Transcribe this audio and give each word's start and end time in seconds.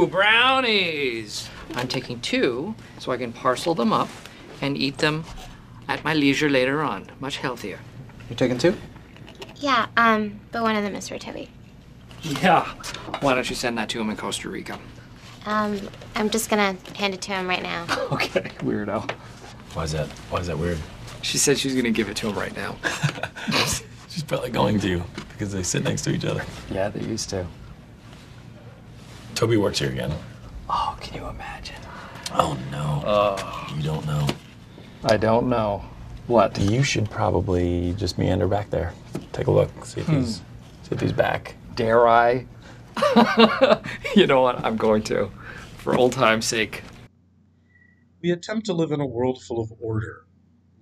Ooh, 0.00 0.06
brownies! 0.06 1.50
I'm 1.74 1.86
taking 1.86 2.20
two 2.20 2.74
so 2.98 3.12
I 3.12 3.18
can 3.18 3.34
parcel 3.34 3.74
them 3.74 3.92
up 3.92 4.08
and 4.62 4.74
eat 4.74 4.96
them 4.96 5.24
at 5.88 6.02
my 6.02 6.14
leisure 6.14 6.48
later 6.48 6.80
on. 6.80 7.10
Much 7.20 7.36
healthier. 7.36 7.78
You're 8.30 8.38
taking 8.38 8.56
two? 8.56 8.74
Yeah, 9.56 9.88
um, 9.98 10.40
but 10.52 10.62
one 10.62 10.74
of 10.74 10.82
them 10.82 10.94
is 10.94 11.06
for 11.06 11.18
Toby. 11.18 11.50
Yeah. 12.22 12.64
Why 13.20 13.34
don't 13.34 13.50
you 13.50 13.54
send 13.54 13.76
that 13.76 13.90
to 13.90 14.00
him 14.00 14.08
in 14.08 14.16
Costa 14.16 14.48
Rica? 14.48 14.78
Um, 15.44 15.78
I'm 16.16 16.30
just 16.30 16.48
gonna 16.48 16.78
hand 16.96 17.12
it 17.12 17.20
to 17.22 17.32
him 17.32 17.46
right 17.46 17.62
now. 17.62 17.84
Okay, 18.12 18.40
weirdo. 18.60 19.10
Why 19.74 19.82
is 19.82 19.92
that? 19.92 20.08
Why 20.30 20.40
is 20.40 20.46
that 20.46 20.58
weird? 20.58 20.78
She 21.20 21.36
said 21.36 21.58
she's 21.58 21.74
gonna 21.74 21.90
give 21.90 22.08
it 22.08 22.16
to 22.18 22.28
him 22.30 22.38
right 22.38 22.56
now. 22.56 22.76
She's 24.08 24.24
probably 24.24 24.50
going 24.50 24.80
to 24.80 25.02
because 25.28 25.52
they 25.52 25.62
sit 25.62 25.84
next 25.84 26.02
to 26.02 26.10
each 26.10 26.24
other. 26.24 26.42
Yeah, 26.70 26.88
they 26.88 27.06
used 27.06 27.28
to. 27.30 27.46
Toby 29.40 29.56
works 29.56 29.78
here 29.78 29.88
again. 29.88 30.12
Oh, 30.68 30.98
can 31.00 31.14
you 31.14 31.26
imagine? 31.26 31.80
Oh 32.30 32.58
no. 32.70 33.74
you 33.74 33.82
don't 33.82 34.04
know. 34.04 34.28
I 35.04 35.16
don't 35.16 35.48
know. 35.48 35.82
What? 36.26 36.58
You 36.60 36.82
should 36.82 37.08
probably 37.08 37.94
just 37.96 38.18
meander 38.18 38.46
back 38.46 38.68
there. 38.68 38.92
Take 39.32 39.46
a 39.46 39.50
look. 39.50 39.70
See 39.86 40.02
if 40.02 40.06
hmm. 40.08 40.16
he's 40.16 40.42
see 40.82 40.90
if 40.90 41.00
he's 41.00 41.14
back. 41.14 41.54
Dare 41.74 42.06
I? 42.06 42.44
you 44.14 44.26
know 44.26 44.42
what? 44.42 44.62
I'm 44.62 44.76
going 44.76 45.02
to. 45.04 45.30
For 45.78 45.96
old 45.96 46.12
time's 46.12 46.44
sake. 46.44 46.82
We 48.22 48.32
attempt 48.32 48.66
to 48.66 48.74
live 48.74 48.92
in 48.92 49.00
a 49.00 49.06
world 49.06 49.42
full 49.42 49.62
of 49.62 49.72
order, 49.80 50.26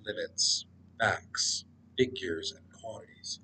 limits, 0.05 0.66
facts, 0.98 1.64
figures, 1.97 2.52
and 2.56 2.64
quantities. 2.83 3.38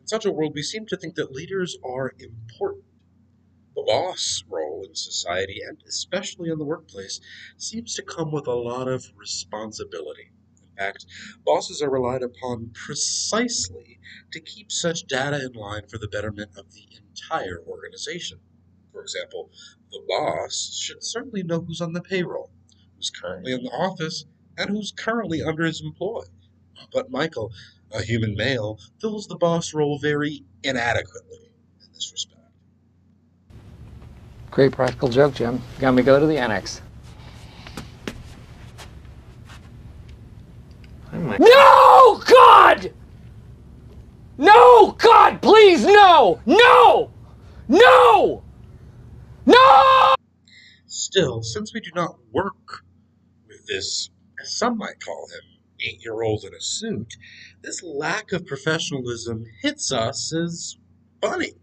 In 0.00 0.06
such 0.06 0.24
a 0.24 0.32
world, 0.32 0.52
we 0.54 0.62
seem 0.62 0.86
to 0.86 0.96
think 0.96 1.16
that 1.16 1.32
leaders 1.32 1.76
are 1.84 2.14
important. 2.18 2.84
The 3.74 3.82
boss 3.82 4.44
role 4.48 4.84
in 4.84 4.94
society, 4.94 5.60
and 5.66 5.82
especially 5.86 6.50
in 6.50 6.58
the 6.58 6.64
workplace, 6.64 7.20
seems 7.56 7.94
to 7.94 8.02
come 8.02 8.30
with 8.30 8.46
a 8.46 8.54
lot 8.54 8.86
of 8.86 9.12
responsibility. 9.16 10.30
In 10.62 10.76
fact, 10.76 11.06
bosses 11.44 11.82
are 11.82 11.90
relied 11.90 12.22
upon 12.22 12.70
precisely 12.70 13.98
to 14.32 14.40
keep 14.40 14.70
such 14.70 15.06
data 15.06 15.44
in 15.44 15.52
line 15.52 15.88
for 15.88 15.98
the 15.98 16.08
betterment 16.08 16.52
of 16.56 16.72
the 16.72 16.86
entire 16.96 17.62
organization. 17.66 18.38
For 18.92 19.02
example, 19.02 19.50
the 19.90 20.02
boss 20.06 20.76
should 20.76 21.02
certainly 21.02 21.42
know 21.42 21.60
who's 21.60 21.80
on 21.80 21.94
the 21.94 22.02
payroll, 22.02 22.52
who's 22.96 23.10
currently 23.10 23.52
in 23.52 23.64
the 23.64 23.70
office, 23.70 24.24
and 24.56 24.70
who's 24.70 24.92
currently 24.92 25.42
under 25.42 25.64
his 25.64 25.80
employ. 25.80 26.24
But 26.92 27.10
Michael, 27.10 27.52
a 27.90 28.02
human 28.02 28.36
male, 28.36 28.78
fills 29.00 29.26
the 29.26 29.36
boss 29.36 29.74
role 29.74 29.98
very 29.98 30.44
inadequately 30.62 31.50
in 31.80 31.92
this 31.92 32.12
respect. 32.12 32.33
Great 34.54 34.70
practical 34.70 35.08
joke, 35.08 35.34
Jim. 35.34 35.60
Got 35.80 35.94
me 35.94 36.04
go 36.04 36.20
to 36.20 36.26
the 36.26 36.38
annex. 36.38 36.80
No, 41.12 42.22
God! 42.24 42.92
No, 44.38 44.92
God, 44.92 45.42
please, 45.42 45.84
no! 45.84 46.40
No! 46.46 47.10
No! 47.66 48.44
No! 49.44 50.14
Still, 50.86 51.42
since 51.42 51.74
we 51.74 51.80
do 51.80 51.90
not 51.96 52.14
work 52.30 52.84
with 53.48 53.66
this, 53.66 54.08
as 54.40 54.56
some 54.56 54.78
might 54.78 55.04
call 55.04 55.26
him, 55.32 55.58
eight 55.80 56.04
year 56.04 56.22
old 56.22 56.44
in 56.44 56.54
a 56.54 56.60
suit, 56.60 57.16
this 57.62 57.82
lack 57.82 58.30
of 58.30 58.46
professionalism 58.46 59.46
hits 59.62 59.90
us 59.90 60.32
as 60.32 60.76
funny. 61.20 61.54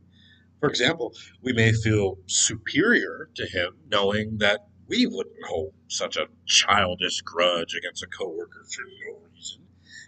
For 0.61 0.69
example, 0.69 1.15
we 1.41 1.53
may 1.53 1.73
feel 1.73 2.19
superior 2.27 3.29
to 3.33 3.47
him 3.47 3.77
knowing 3.89 4.37
that 4.37 4.67
we 4.87 5.07
wouldn't 5.07 5.43
hold 5.47 5.73
such 5.87 6.15
a 6.17 6.27
childish 6.45 7.21
grudge 7.21 7.73
against 7.73 8.03
a 8.03 8.07
coworker 8.07 8.63
for 8.71 8.83
no 8.83 9.27
reason. 9.33 9.63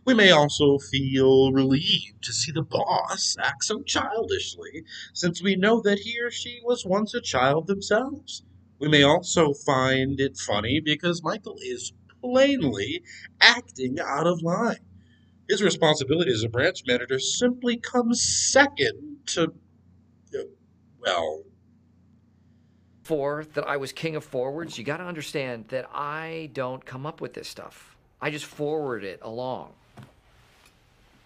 We 0.05 0.13
may 0.13 0.29
also 0.29 0.77
feel 0.77 1.51
relieved 1.51 2.21
to 2.23 2.33
see 2.33 2.51
the 2.51 2.61
boss 2.61 3.35
act 3.39 3.63
so 3.63 3.81
childishly, 3.81 4.83
since 5.11 5.41
we 5.41 5.55
know 5.55 5.81
that 5.81 5.99
he 5.99 6.19
or 6.21 6.29
she 6.29 6.59
was 6.63 6.85
once 6.85 7.15
a 7.15 7.21
child 7.21 7.65
themselves. 7.65 8.43
We 8.77 8.89
may 8.89 9.01
also 9.01 9.53
find 9.53 10.19
it 10.19 10.37
funny 10.37 10.79
because 10.79 11.23
Michael 11.23 11.57
is 11.61 11.93
plainly 12.21 13.01
acting 13.41 13.99
out 13.99 14.27
of 14.27 14.43
line. 14.43 14.85
His 15.49 15.63
responsibility 15.63 16.31
as 16.31 16.43
a 16.43 16.49
branch 16.49 16.83
manager 16.85 17.19
simply 17.19 17.77
comes 17.77 18.21
second 18.21 19.19
to, 19.27 19.53
well, 21.05 21.41
For 23.03 23.45
that 23.53 23.67
I 23.67 23.77
was 23.77 23.91
king 23.91 24.15
of 24.15 24.23
forwards, 24.23 24.77
you 24.77 24.83
gotta 24.83 25.03
understand 25.03 25.65
that 25.69 25.89
I 25.93 26.49
don't 26.53 26.83
come 26.85 27.05
up 27.05 27.21
with 27.21 27.33
this 27.33 27.47
stuff. 27.47 27.95
I 28.21 28.31
just 28.31 28.45
forward 28.45 29.03
it 29.03 29.19
along. 29.21 29.71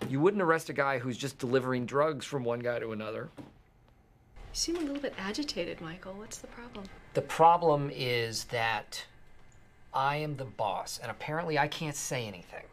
You 0.09 0.19
wouldn't 0.19 0.41
arrest 0.41 0.69
a 0.69 0.73
guy 0.73 0.99
who's 0.99 1.17
just 1.17 1.37
delivering 1.37 1.85
drugs 1.85 2.25
from 2.25 2.43
one 2.43 2.59
guy 2.59 2.79
to 2.79 2.91
another. 2.91 3.29
You 3.37 4.53
seem 4.53 4.75
a 4.77 4.79
little 4.79 5.01
bit 5.01 5.13
agitated, 5.19 5.81
Michael. 5.81 6.13
What's 6.13 6.37
the 6.39 6.47
problem? 6.47 6.85
The 7.13 7.21
problem 7.21 7.91
is 7.93 8.45
that 8.45 9.03
I 9.93 10.17
am 10.17 10.35
the 10.37 10.45
boss, 10.45 10.99
and 11.01 11.11
apparently 11.11 11.59
I 11.59 11.67
can't 11.67 11.95
say 11.95 12.25
anything. 12.25 12.63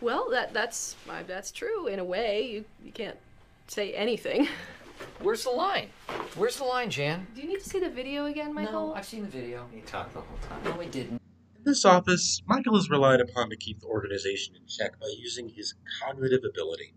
Well, 0.00 0.28
that 0.30 0.52
that's 0.52 0.96
that's 1.26 1.52
true 1.52 1.86
in 1.86 1.98
a 2.00 2.04
way. 2.04 2.42
You 2.42 2.64
you 2.84 2.92
can't 2.92 3.16
say 3.72 3.94
anything. 3.94 4.46
Where's 5.20 5.44
the 5.44 5.50
line? 5.50 5.88
Where's 6.36 6.58
the 6.58 6.64
line, 6.64 6.90
Jan? 6.90 7.26
Do 7.34 7.40
you 7.40 7.48
need 7.48 7.60
to 7.60 7.68
see 7.68 7.80
the 7.80 7.88
video 7.88 8.26
again, 8.26 8.52
Michael? 8.52 8.88
No, 8.88 8.94
I've 8.94 9.06
seen 9.06 9.22
the 9.22 9.28
video. 9.28 9.66
He 9.72 9.80
talked 9.80 10.12
the 10.12 10.20
whole 10.20 10.38
time. 10.46 10.62
No, 10.62 10.80
I 10.80 10.86
didn't. 10.86 11.22
In 11.56 11.62
this 11.64 11.86
office, 11.86 12.42
Michael 12.46 12.76
is 12.76 12.90
relied 12.90 13.20
upon 13.20 13.48
to 13.48 13.56
keep 13.56 13.80
the 13.80 13.86
organization 13.86 14.54
in 14.56 14.66
check 14.66 15.00
by 15.00 15.06
using 15.18 15.48
his 15.48 15.74
cognitive 16.02 16.42
ability. 16.44 16.92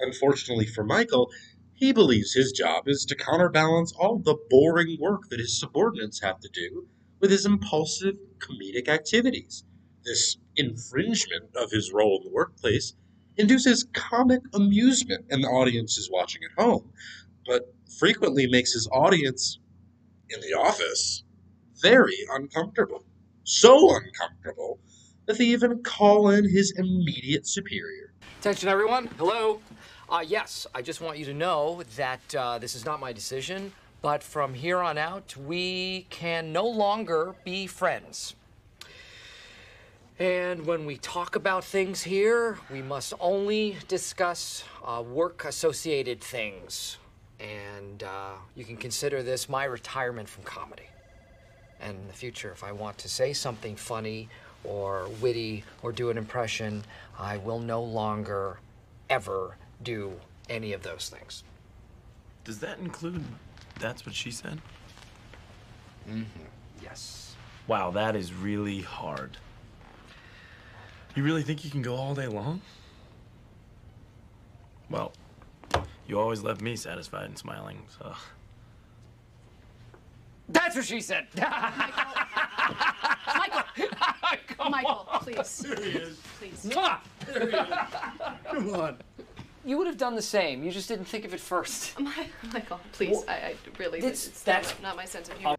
Unfortunately 0.00 0.66
for 0.66 0.82
Michael, 0.82 1.30
he 1.72 1.92
believes 1.92 2.34
his 2.34 2.50
job 2.50 2.88
is 2.88 3.04
to 3.04 3.14
counterbalance 3.14 3.92
all 3.92 4.18
the 4.18 4.36
boring 4.50 4.96
work 5.00 5.28
that 5.30 5.38
his 5.38 5.60
subordinates 5.60 6.20
have 6.20 6.40
to 6.40 6.48
do 6.48 6.88
with 7.20 7.30
his 7.30 7.46
impulsive 7.46 8.16
comedic 8.38 8.88
activities. 8.88 9.64
This 10.04 10.36
infringement 10.56 11.54
of 11.54 11.70
his 11.70 11.92
role 11.92 12.18
in 12.18 12.28
the 12.28 12.34
workplace 12.34 12.94
induces 13.38 13.84
comic 13.92 14.40
amusement 14.54 15.24
in 15.30 15.40
the 15.40 15.48
audiences 15.48 16.10
watching 16.12 16.42
at 16.44 16.62
home, 16.62 16.90
but 17.46 17.74
frequently 17.98 18.46
makes 18.46 18.72
his 18.72 18.88
audience 18.92 19.58
in 20.30 20.40
the 20.40 20.54
office 20.54 21.24
very 21.80 22.16
uncomfortable. 22.32 23.04
So 23.44 23.94
uncomfortable 23.96 24.80
that 25.26 25.38
they 25.38 25.44
even 25.44 25.82
call 25.82 26.30
in 26.30 26.48
his 26.48 26.72
immediate 26.76 27.46
superior. 27.46 28.12
Attention, 28.40 28.68
everyone. 28.68 29.08
Hello. 29.18 29.60
Uh, 30.08 30.24
yes, 30.26 30.66
I 30.74 30.82
just 30.82 31.00
want 31.00 31.18
you 31.18 31.24
to 31.26 31.34
know 31.34 31.82
that 31.96 32.34
uh, 32.34 32.58
this 32.58 32.74
is 32.74 32.84
not 32.84 33.00
my 33.00 33.12
decision, 33.12 33.72
but 34.02 34.22
from 34.22 34.54
here 34.54 34.78
on 34.78 34.98
out, 34.98 35.36
we 35.36 36.06
can 36.10 36.52
no 36.52 36.66
longer 36.66 37.34
be 37.44 37.66
friends. 37.66 38.34
And 40.18 40.64
when 40.64 40.86
we 40.86 40.96
talk 40.96 41.36
about 41.36 41.62
things 41.62 42.02
here, 42.02 42.58
we 42.72 42.80
must 42.80 43.12
only 43.20 43.76
discuss 43.86 44.64
uh, 44.82 45.02
work 45.02 45.44
associated 45.44 46.22
things. 46.22 46.96
And 47.38 48.02
uh, 48.02 48.32
you 48.54 48.64
can 48.64 48.78
consider 48.78 49.22
this 49.22 49.46
my 49.46 49.64
retirement 49.64 50.26
from 50.26 50.44
comedy. 50.44 50.88
And 51.80 51.98
in 51.98 52.06
the 52.06 52.14
future, 52.14 52.50
if 52.50 52.64
I 52.64 52.72
want 52.72 52.96
to 52.98 53.10
say 53.10 53.34
something 53.34 53.76
funny 53.76 54.30
or 54.64 55.08
witty 55.20 55.64
or 55.82 55.92
do 55.92 56.08
an 56.08 56.16
impression, 56.16 56.84
I 57.18 57.36
will 57.36 57.58
no 57.58 57.82
longer 57.82 58.58
ever 59.10 59.56
do 59.82 60.14
any 60.48 60.72
of 60.72 60.82
those 60.82 61.10
things. 61.10 61.44
Does 62.44 62.60
that 62.60 62.78
include 62.78 63.22
that's 63.78 64.06
what 64.06 64.14
she 64.14 64.30
said? 64.30 64.62
Mm-hmm. 66.08 66.24
Yes. 66.82 67.34
Wow, 67.66 67.90
that 67.90 68.16
is 68.16 68.32
really 68.32 68.80
hard. 68.80 69.36
You 71.16 71.22
really 71.22 71.42
think 71.42 71.64
you 71.64 71.70
can 71.70 71.80
go 71.82 71.96
all 71.96 72.14
day 72.14 72.26
long? 72.26 72.60
Well, 74.90 75.12
you 76.06 76.20
always 76.20 76.42
left 76.42 76.60
me 76.60 76.76
satisfied 76.76 77.24
and 77.24 77.38
smiling, 77.38 77.82
so. 77.98 78.12
That's 80.50 80.76
what 80.76 80.84
she 80.84 81.00
said. 81.00 81.26
Michael. 81.36 81.56
Michael, 84.22 84.70
Michael, 84.70 85.08
please. 85.22 85.66
Please. 86.38 86.66
Mwah! 86.66 86.98
Come 88.44 88.74
on. 88.74 88.98
You 89.64 89.78
would 89.78 89.86
have 89.88 89.96
done 89.96 90.14
the 90.14 90.22
same. 90.22 90.62
You 90.62 90.70
just 90.70 90.86
didn't 90.86 91.06
think 91.06 91.24
of 91.24 91.32
it 91.34 91.40
first. 91.40 91.98
Mi- 92.00 92.10
Michael, 92.52 92.78
please. 92.92 93.24
I, 93.26 93.32
I 93.32 93.54
really. 93.78 93.98
It's- 93.98 94.26
it's 94.28 94.42
that's- 94.42 94.72
not, 94.74 94.82
not 94.90 94.96
my 94.96 95.06
sense 95.06 95.28
of 95.30 95.38
humor. 95.38 95.56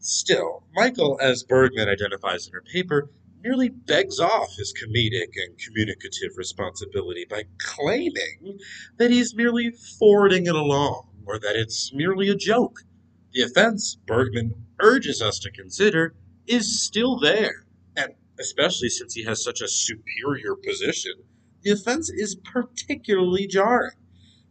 Still, 0.00 0.64
Michael, 0.74 1.16
as 1.22 1.44
Bergmann 1.44 1.88
identifies 1.88 2.46
in 2.48 2.52
her 2.54 2.62
paper, 2.62 3.10
merely 3.42 3.68
begs 3.68 4.20
off 4.20 4.54
his 4.56 4.72
comedic 4.72 5.34
and 5.36 5.58
communicative 5.58 6.36
responsibility 6.36 7.26
by 7.28 7.44
claiming 7.58 8.58
that 8.98 9.10
he's 9.10 9.34
merely 9.34 9.70
forwarding 9.98 10.46
it 10.46 10.54
along 10.54 11.08
or 11.26 11.38
that 11.38 11.56
it's 11.56 11.92
merely 11.94 12.28
a 12.28 12.34
joke. 12.34 12.80
The 13.32 13.42
offense 13.42 13.96
Bergmann 14.06 14.54
urges 14.80 15.22
us 15.22 15.38
to 15.40 15.50
consider 15.50 16.14
is 16.46 16.82
still 16.82 17.18
there, 17.18 17.64
and 17.96 18.12
especially 18.38 18.88
since 18.88 19.14
he 19.14 19.24
has 19.24 19.42
such 19.42 19.60
a 19.60 19.68
superior 19.68 20.56
position, 20.56 21.12
the 21.62 21.70
offense 21.70 22.10
is 22.10 22.34
particularly 22.34 23.46
jarring. 23.46 23.96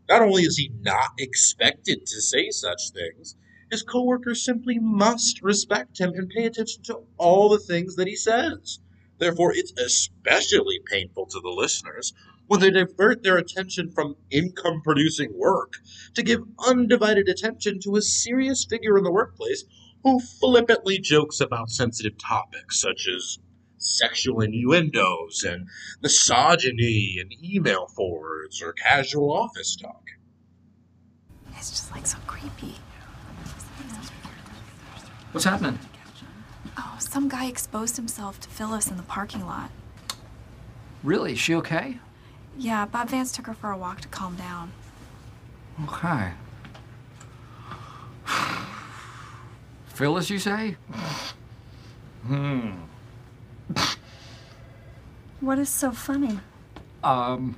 Not 0.07 0.21
only 0.21 0.43
is 0.43 0.57
he 0.57 0.71
not 0.81 1.11
expected 1.17 2.05
to 2.05 2.21
say 2.21 2.49
such 2.51 2.91
things, 2.93 3.35
his 3.71 3.83
coworkers 3.83 4.43
simply 4.43 4.79
must 4.79 5.41
respect 5.41 5.99
him 5.99 6.13
and 6.15 6.29
pay 6.29 6.45
attention 6.45 6.83
to 6.83 7.03
all 7.17 7.49
the 7.49 7.59
things 7.59 7.95
that 7.95 8.07
he 8.07 8.15
says. 8.15 8.79
Therefore, 9.19 9.53
it's 9.53 9.73
especially 9.77 10.79
painful 10.85 11.27
to 11.27 11.39
the 11.41 11.49
listeners 11.49 12.13
when 12.47 12.61
they 12.61 12.71
divert 12.71 13.21
their 13.21 13.37
attention 13.37 13.91
from 13.91 14.15
income 14.31 14.81
producing 14.83 15.37
work 15.37 15.73
to 16.15 16.23
give 16.23 16.41
undivided 16.65 17.27
attention 17.27 17.79
to 17.81 17.95
a 17.95 18.01
serious 18.01 18.65
figure 18.65 18.97
in 18.97 19.03
the 19.03 19.11
workplace 19.11 19.65
who 20.03 20.19
flippantly 20.19 20.97
jokes 20.97 21.41
about 21.41 21.69
sensitive 21.69 22.17
topics 22.17 22.81
such 22.81 23.07
as 23.07 23.37
sexual 23.77 24.41
innuendos 24.41 25.43
and 25.43 25.67
misogyny 26.01 27.17
and 27.19 27.31
email 27.43 27.87
forwards 27.87 28.61
or 28.61 28.73
casual 28.73 29.31
office 29.31 29.75
talk. 29.75 30.03
It's 31.55 31.69
just 31.69 31.91
like 31.91 32.07
so 32.07 32.17
creepy. 32.25 32.75
What's 35.31 35.45
happening? 35.45 35.77
Oh, 36.77 36.95
some 36.99 37.29
guy 37.29 37.45
exposed 37.45 37.95
himself 37.95 38.39
to 38.41 38.49
Phyllis 38.49 38.89
in 38.89 38.97
the 38.97 39.03
parking 39.03 39.45
lot. 39.45 39.69
Really? 41.03 41.33
Is 41.33 41.39
she 41.39 41.55
okay? 41.55 41.99
Yeah, 42.57 42.85
Bob 42.85 43.09
Vance 43.09 43.31
took 43.31 43.47
her 43.47 43.53
for 43.53 43.71
a 43.71 43.77
walk 43.77 44.01
to 44.01 44.07
calm 44.07 44.35
down. 44.35 44.71
Okay. 45.85 46.31
Phyllis, 49.87 50.29
you 50.29 50.39
say? 50.39 50.75
Hmm. 52.25 52.71
What 55.39 55.59
is 55.59 55.69
so 55.69 55.91
funny? 55.91 56.39
Um, 57.03 57.55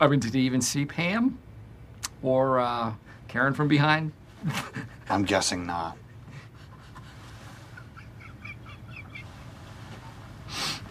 I 0.00 0.06
mean, 0.06 0.20
did 0.20 0.34
he 0.34 0.40
even 0.40 0.60
see 0.60 0.84
Pam? 0.84 1.38
Or, 2.22 2.60
uh, 2.60 2.92
Karen 3.28 3.54
from 3.54 3.68
behind? 3.68 4.12
I'm 5.08 5.24
guessing 5.24 5.66
not. 5.66 5.96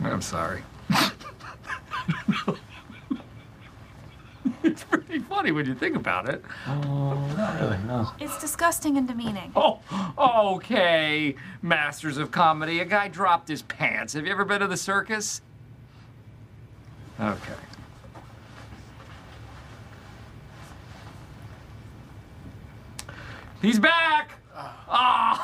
I'm 0.03 0.21
sorry. 0.21 0.63
it's 4.63 4.83
pretty 4.83 5.19
funny 5.19 5.51
when 5.51 5.65
you 5.67 5.75
think 5.75 5.95
about 5.95 6.27
it. 6.27 6.43
Oh, 6.67 7.33
Not 7.37 7.59
really, 7.61 7.77
no. 7.85 8.09
It's 8.19 8.39
disgusting 8.39 8.97
and 8.97 9.07
demeaning. 9.07 9.51
Oh, 9.55 9.79
okay. 10.55 11.35
Masters 11.61 12.17
of 12.17 12.31
comedy. 12.31 12.79
A 12.79 12.85
guy 12.85 13.07
dropped 13.09 13.47
his 13.47 13.61
pants. 13.61 14.13
Have 14.13 14.25
you 14.25 14.31
ever 14.31 14.45
been 14.45 14.61
to 14.61 14.67
the 14.67 14.77
circus? 14.77 15.41
Okay. 17.19 17.53
He's 23.61 23.77
back! 23.77 24.31
Ah! 24.89 25.37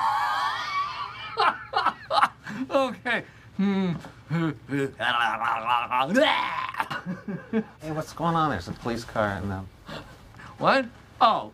okay. 2.72 3.24
Hmm. 3.58 3.94
Hey, 7.82 7.92
what's 7.92 8.12
going 8.12 8.36
on? 8.36 8.50
There's 8.50 8.68
a 8.68 8.74
police 8.74 9.06
car 9.06 9.40
and 9.42 9.52
um, 9.54 9.68
what? 10.58 10.86
Oh. 11.22 11.54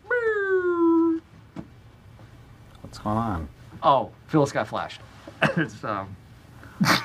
what's 2.81 2.97
going 2.97 3.17
on? 3.17 3.47
Oh, 3.83 4.09
Phyllis 4.27 4.51
got 4.51 4.67
flashed. 4.67 5.01
it's, 5.57 5.83
um. 5.83 6.15
I 6.81 7.01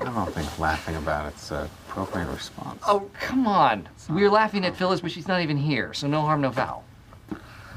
don't 0.00 0.34
think 0.34 0.58
laughing 0.58 0.96
about 0.96 1.32
it's 1.32 1.52
a 1.52 1.70
appropriate 1.88 2.28
response. 2.28 2.82
Oh, 2.88 3.08
come 3.20 3.46
on. 3.46 3.88
We're 4.08 4.30
laughing 4.30 4.64
at 4.64 4.76
Phyllis, 4.76 5.00
but 5.00 5.12
she's 5.12 5.28
not 5.28 5.40
even 5.42 5.56
here, 5.56 5.94
so 5.94 6.08
no 6.08 6.22
harm, 6.22 6.40
no 6.40 6.50
foul. 6.50 6.82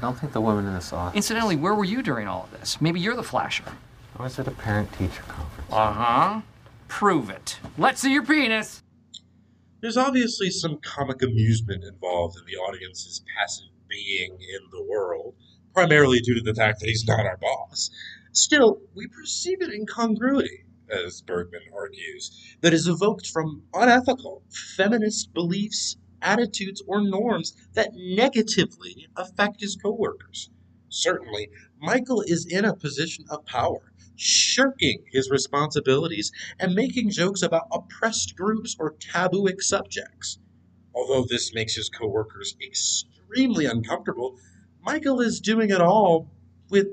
I 0.00 0.06
don't 0.06 0.18
think 0.18 0.32
the 0.32 0.40
women 0.40 0.66
in 0.66 0.72
this 0.72 0.94
office. 0.94 1.14
Incidentally, 1.14 1.56
where 1.56 1.74
were 1.74 1.84
you 1.84 2.02
during 2.02 2.26
all 2.26 2.44
of 2.44 2.58
this? 2.58 2.80
Maybe 2.80 2.98
you're 3.00 3.16
the 3.16 3.22
flasher. 3.22 3.64
I 4.18 4.22
was 4.22 4.38
at 4.38 4.48
a 4.48 4.50
parent-teacher 4.50 5.22
conference. 5.28 5.70
Uh 5.70 5.92
huh. 5.92 6.40
Prove 6.88 7.28
it. 7.28 7.58
Let's 7.76 8.00
see 8.00 8.10
your 8.10 8.24
penis. 8.24 8.82
There's 9.82 9.98
obviously 9.98 10.48
some 10.48 10.78
comic 10.82 11.22
amusement 11.22 11.84
involved 11.84 12.38
in 12.38 12.46
the 12.46 12.56
audience's 12.58 13.22
passive 13.36 13.66
being 13.88 14.32
in 14.32 14.60
the 14.72 14.82
world, 14.84 15.34
primarily 15.74 16.20
due 16.20 16.34
to 16.34 16.40
the 16.40 16.54
fact 16.54 16.80
that 16.80 16.88
he's 16.88 17.06
not 17.06 17.26
our 17.26 17.36
boss. 17.36 17.90
Still, 18.32 18.80
we 18.94 19.06
perceive 19.06 19.60
an 19.60 19.70
incongruity, 19.70 20.64
as 20.90 21.20
Bergmann 21.20 21.60
argues, 21.76 22.56
that 22.62 22.72
is 22.72 22.88
evoked 22.88 23.26
from 23.26 23.64
unethical, 23.74 24.42
feminist 24.48 25.34
beliefs, 25.34 25.96
attitudes, 26.22 26.82
or 26.86 27.00
norms 27.02 27.54
that 27.74 27.90
negatively 27.94 29.08
affect 29.16 29.60
his 29.60 29.76
coworkers. 29.76 30.50
Certainly, 30.88 31.50
Michael 31.80 32.22
is 32.22 32.46
in 32.46 32.64
a 32.64 32.74
position 32.74 33.24
of 33.30 33.44
power, 33.46 33.92
shirking 34.16 35.04
his 35.12 35.30
responsibilities 35.30 36.32
and 36.58 36.74
making 36.74 37.10
jokes 37.10 37.42
about 37.42 37.68
oppressed 37.72 38.36
groups 38.36 38.76
or 38.78 38.96
tabooic 38.98 39.62
subjects. 39.62 40.38
Although 40.94 41.24
this 41.24 41.54
makes 41.54 41.74
his 41.76 41.88
coworkers 41.88 42.56
extremely 42.60 43.66
uncomfortable, 43.66 44.38
Michael 44.82 45.20
is 45.20 45.40
doing 45.40 45.70
it 45.70 45.80
all 45.80 46.30
with 46.70 46.88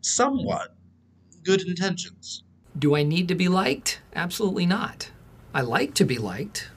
somewhat 0.00 0.76
good 1.42 1.62
intentions. 1.62 2.44
Do 2.78 2.94
I 2.94 3.02
need 3.02 3.28
to 3.28 3.34
be 3.34 3.48
liked? 3.48 4.00
Absolutely 4.14 4.66
not. 4.66 5.10
I 5.52 5.62
like 5.62 5.94
to 5.94 6.04
be 6.04 6.18
liked. 6.18 6.70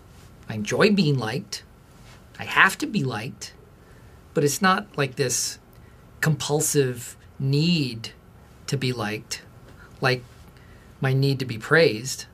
I 0.49 0.55
enjoy 0.55 0.91
being 0.91 1.17
liked. 1.17 1.63
I 2.39 2.45
have 2.45 2.77
to 2.79 2.87
be 2.87 3.03
liked. 3.03 3.53
But 4.33 4.43
it's 4.43 4.61
not 4.61 4.97
like 4.97 5.15
this 5.15 5.59
compulsive 6.21 7.15
need 7.39 8.11
to 8.67 8.77
be 8.77 8.91
liked, 8.91 9.43
like 10.01 10.23
my 10.99 11.13
need 11.13 11.39
to 11.39 11.45
be 11.45 11.57
praised. 11.57 12.25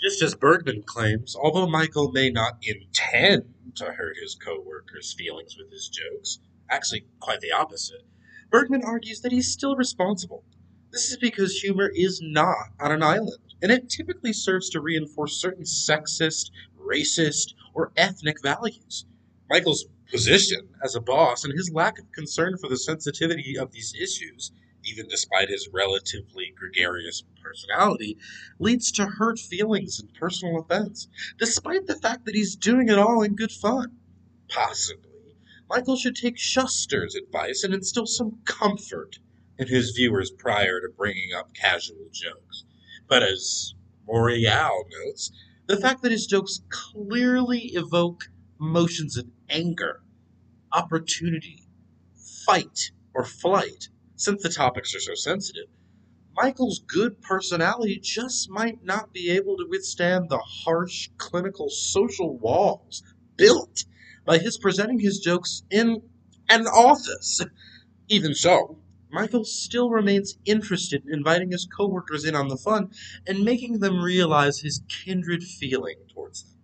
Just 0.00 0.22
as 0.22 0.34
Bergmann 0.34 0.82
claims, 0.82 1.34
although 1.34 1.66
Michael 1.66 2.12
may 2.12 2.30
not 2.30 2.58
intend 2.62 3.44
to 3.76 3.86
hurt 3.86 4.16
his 4.22 4.34
co-workers' 4.34 5.14
feelings 5.14 5.56
with 5.56 5.70
his 5.70 5.88
jokes, 5.88 6.38
actually 6.70 7.06
quite 7.20 7.40
the 7.40 7.52
opposite, 7.52 8.04
Bergmann 8.50 8.84
argues 8.84 9.22
that 9.22 9.32
he's 9.32 9.50
still 9.50 9.74
responsible. 9.74 10.44
This 10.92 11.10
is 11.10 11.16
because 11.16 11.56
humor 11.56 11.90
is 11.92 12.20
not 12.22 12.68
on 12.78 12.92
an 12.92 13.02
island, 13.02 13.38
and 13.62 13.72
it 13.72 13.88
typically 13.88 14.32
serves 14.32 14.70
to 14.70 14.80
reinforce 14.80 15.40
certain 15.40 15.64
sexist, 15.64 16.50
racist, 16.78 17.54
or 17.74 17.92
ethnic 17.96 18.40
values. 18.42 19.04
Michael's 19.50 19.84
position 20.10 20.68
as 20.82 20.94
a 20.94 21.00
boss 21.00 21.44
and 21.44 21.52
his 21.52 21.70
lack 21.72 21.98
of 21.98 22.10
concern 22.12 22.56
for 22.56 22.68
the 22.68 22.76
sensitivity 22.76 23.58
of 23.58 23.72
these 23.72 23.94
issues, 24.00 24.52
even 24.84 25.08
despite 25.08 25.48
his 25.48 25.68
relatively 25.72 26.52
gregarious 26.56 27.24
personality, 27.42 28.16
leads 28.58 28.92
to 28.92 29.04
hurt 29.06 29.38
feelings 29.38 30.00
and 30.00 30.12
personal 30.14 30.60
offense, 30.60 31.08
despite 31.38 31.86
the 31.86 31.96
fact 31.96 32.24
that 32.24 32.34
he's 32.34 32.56
doing 32.56 32.88
it 32.88 32.98
all 32.98 33.22
in 33.22 33.34
good 33.34 33.52
fun. 33.52 33.98
Possibly, 34.48 35.36
Michael 35.68 35.96
should 35.96 36.16
take 36.16 36.38
Shuster's 36.38 37.14
advice 37.14 37.64
and 37.64 37.74
instill 37.74 38.06
some 38.06 38.38
comfort 38.44 39.18
in 39.58 39.68
his 39.68 39.90
viewers 39.90 40.30
prior 40.30 40.80
to 40.80 40.88
bringing 40.96 41.32
up 41.32 41.54
casual 41.54 42.08
jokes. 42.12 42.64
But 43.08 43.22
as 43.22 43.74
Morreall 44.08 44.84
notes, 44.90 45.32
the 45.66 45.76
fact 45.76 46.02
that 46.02 46.12
his 46.12 46.26
jokes 46.26 46.62
clearly 46.68 47.70
evoke 47.74 48.30
emotions 48.60 49.16
of 49.16 49.26
anger, 49.48 50.02
opportunity, 50.72 51.66
fight, 52.46 52.90
or 53.14 53.24
flight, 53.24 53.88
since 54.16 54.42
the 54.42 54.48
topics 54.48 54.94
are 54.94 55.00
so 55.00 55.14
sensitive, 55.14 55.68
Michael's 56.36 56.80
good 56.80 57.20
personality 57.22 57.98
just 58.02 58.50
might 58.50 58.84
not 58.84 59.12
be 59.12 59.30
able 59.30 59.56
to 59.56 59.66
withstand 59.68 60.28
the 60.28 60.38
harsh 60.38 61.08
clinical 61.16 61.68
social 61.70 62.36
walls 62.38 63.02
built 63.36 63.84
by 64.24 64.38
his 64.38 64.58
presenting 64.58 64.98
his 64.98 65.18
jokes 65.20 65.62
in 65.70 66.02
an 66.48 66.66
office. 66.66 67.40
Even 68.08 68.34
so, 68.34 68.78
Michael 69.14 69.44
still 69.44 69.90
remains 69.90 70.36
interested 70.44 71.04
in 71.06 71.14
inviting 71.14 71.52
his 71.52 71.66
coworkers 71.66 72.24
in 72.24 72.34
on 72.34 72.48
the 72.48 72.56
fun 72.56 72.90
and 73.28 73.44
making 73.44 73.78
them 73.78 74.02
realize 74.02 74.58
his 74.58 74.82
kindred 74.88 75.44
feeling 75.44 75.98
towards 76.12 76.42
them. 76.42 76.58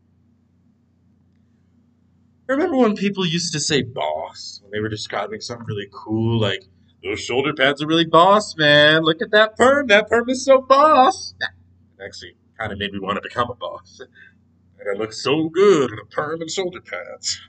I 2.49 2.53
remember 2.55 2.79
when 2.79 2.97
people 2.97 3.25
used 3.25 3.53
to 3.53 3.61
say 3.61 3.83
boss 3.83 4.59
when 4.63 4.73
they 4.73 4.81
were 4.81 4.89
describing 4.89 5.41
something 5.41 5.65
really 5.65 5.87
cool, 5.93 6.41
like, 6.41 6.65
those 7.05 7.21
shoulder 7.21 7.55
pads 7.55 7.85
are 7.85 7.87
really 7.87 8.05
boss, 8.05 8.57
man. 8.57 9.03
Look 9.03 9.23
at 9.23 9.31
that 9.31 9.57
perm. 9.57 9.87
That 9.87 10.09
perm 10.09 10.29
is 10.29 10.45
so 10.45 10.61
boss. 10.61 11.35
It 11.41 12.05
actually 12.05 12.35
kind 12.59 12.73
of 12.73 12.79
made 12.79 12.93
me 12.93 12.99
want 12.99 13.15
to 13.15 13.23
become 13.23 13.49
a 13.49 13.55
boss. 13.55 14.01
And 14.01 14.89
I 14.93 14.99
look 14.99 15.13
so 15.13 15.49
good 15.49 15.93
in 15.93 15.99
a 16.01 16.05
perm 16.05 16.41
and 16.41 16.51
shoulder 16.51 16.81
pads. 16.81 17.41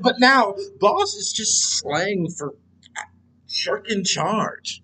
But 0.00 0.16
now, 0.18 0.56
boss 0.80 1.14
is 1.14 1.32
just 1.32 1.78
slang 1.78 2.28
for 2.28 2.54
jerk 3.48 3.90
in 3.90 4.04
charge. 4.04 4.82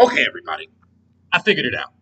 Okay, 0.00 0.24
everybody, 0.26 0.68
I 1.32 1.40
figured 1.40 1.66
it 1.66 1.74
out. 1.74 1.92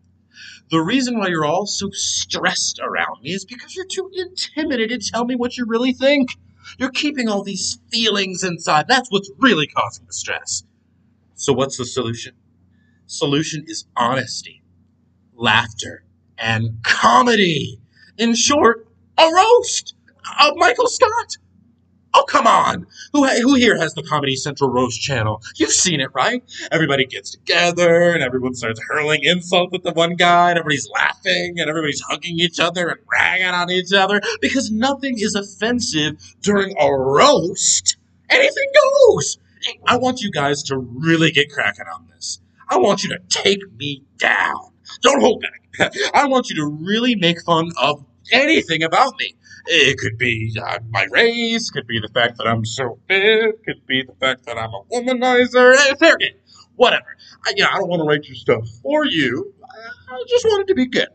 The 0.71 0.81
reason 0.81 1.19
why 1.19 1.29
you're 1.29 1.45
all 1.45 1.67
so 1.67 1.91
stressed 1.93 2.81
around 2.81 3.23
me 3.23 3.31
is 3.33 3.45
because 3.45 3.77
you're 3.77 3.87
too 3.87 4.11
intimidated 4.15 5.01
to 5.01 5.11
tell 5.11 5.25
me 5.25 5.37
what 5.37 5.57
you 5.57 5.65
really 5.67 5.93
think. 5.93 6.31
You're 6.79 6.91
keeping 6.91 7.29
all 7.29 7.45
these 7.45 7.79
feelings 7.91 8.43
inside. 8.43 8.89
That's 8.89 9.11
what's 9.11 9.31
really 9.39 9.69
causing 9.69 10.07
the 10.07 10.13
stress. 10.13 10.65
So, 11.35 11.53
what's 11.53 11.77
the 11.77 11.85
solution? 11.85 12.35
Solution 13.07 13.65
is 13.69 13.87
honesty, 13.97 14.63
laughter, 15.35 16.05
and 16.37 16.83
comedy. 16.83 17.81
In 18.19 18.35
short, 18.35 18.89
a 19.17 19.31
roast 19.33 19.95
of 20.41 20.55
Michael 20.57 20.89
Scott. 20.89 21.37
Oh, 22.19 22.25
come 22.25 22.47
on. 22.47 22.87
Who, 23.13 23.27
who 23.27 23.57
here 23.57 23.77
has 23.77 23.93
the 23.93 24.03
Comedy 24.03 24.37
Central 24.37 24.71
Roast 24.71 25.03
channel? 25.03 25.43
You've 25.57 25.71
seen 25.71 26.01
it, 26.01 26.09
right? 26.15 26.43
Everybody 26.73 27.05
gets 27.05 27.31
together 27.31 28.13
and 28.13 28.23
everyone 28.23 28.55
starts 28.55 28.81
hurling 28.89 29.23
insults 29.23 29.75
at 29.75 29.83
the 29.83 29.93
one 29.93 30.15
guy 30.17 30.49
and 30.49 30.59
everybody's 30.59 30.89
laughing 30.89 31.57
and 31.59 31.69
everybody's 31.69 32.01
hugging 32.01 32.39
each 32.39 32.59
other 32.59 32.89
and 32.89 33.01
ragging 33.13 33.47
on 33.49 33.71
each 33.71 33.93
other 33.93 34.23
because 34.41 34.71
nothing 34.71 35.17
is 35.19 35.35
offensive 35.35 36.17
during 36.41 36.75
a 36.81 36.91
roast. 36.91 37.99
Anything 38.31 38.73
goes. 38.75 39.37
I 39.87 39.99
want 39.99 40.23
you 40.23 40.31
guys 40.31 40.63
to 40.65 40.79
really 40.79 41.31
get 41.33 41.53
cracking 41.53 41.85
on 41.95 42.07
this. 42.15 42.41
I 42.71 42.79
want 42.79 43.05
you 43.05 43.11
to 43.11 43.19
take 43.29 43.61
me 43.77 44.05
down. 44.17 44.73
Don't 45.03 45.21
hold 45.21 45.43
back. 45.43 45.93
I 46.15 46.27
want 46.29 46.49
you 46.49 46.57
to 46.57 46.67
really 46.67 47.15
make 47.15 47.43
fun 47.43 47.73
of 47.77 48.07
anything 48.33 48.83
about 48.83 49.15
me. 49.19 49.35
It 49.67 49.99
could 49.99 50.19
be 50.19 50.57
uh, 50.63 50.79
my 50.91 51.07
race, 51.11 51.71
could 51.71 51.87
be 51.87 52.01
the 52.01 52.09
fact 52.09 52.39
that 52.39 52.47
I'm 52.47 52.65
so 52.65 52.99
fit, 53.09 53.65
could 53.65 53.87
be 53.87 54.03
the 54.03 54.15
fact 54.15 54.47
that 54.47 54.57
I'm 54.57 54.71
a 54.73 54.83
womanizer. 54.93 55.75
Eh, 55.75 55.95
fair. 55.99 56.17
Whatever. 56.77 57.17
I, 57.45 57.53
you 57.57 57.65
know, 57.65 57.71
I 57.73 57.79
don't 57.79 57.89
want 57.89 58.01
to 58.01 58.07
write 58.07 58.27
your 58.27 58.37
stuff 58.37 58.69
for 58.83 59.05
you. 59.07 59.55
I, 59.65 60.15
I 60.15 60.25
just 60.29 60.45
want 60.45 60.63
it 60.63 60.69
to 60.69 60.75
be 60.75 60.87
good. 60.87 61.09